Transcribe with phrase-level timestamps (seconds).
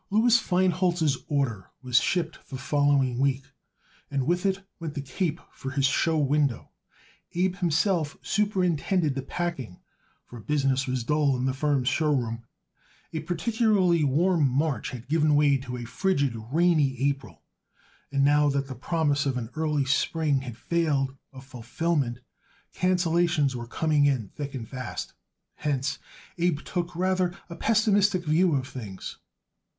[0.09, 3.43] Louis Feinholz's order was shipped the following week,
[4.09, 6.69] and with it went the cape for his show window.
[7.35, 9.79] Abe himself superintended the packing,
[10.25, 12.45] for business was dull in the firm's show room.
[13.13, 17.43] A particularly warm March had given way to a frigid, rainy April,
[18.11, 22.17] and now that the promise of an early spring had failed of fulfillment
[22.73, 25.13] cancelations were coming in thick and fast.
[25.57, 25.99] Hence,
[26.39, 29.19] Abe took rather a pessimistic view of things.